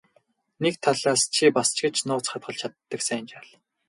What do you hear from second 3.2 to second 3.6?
жаал.